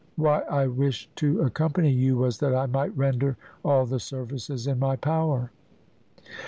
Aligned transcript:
Why 0.15 0.39
I 0.49 0.65
wished 0.65 1.15
to 1.17 1.41
accompany 1.41 1.91
you 1.91 2.17
was 2.17 2.39
that 2.39 2.55
I 2.55 2.65
might 2.65 2.97
render 2.97 3.37
all 3.63 3.85
the 3.85 3.99
services 3.99 4.65
in 4.65 4.79
my 4.79 4.95
power." 4.95 5.51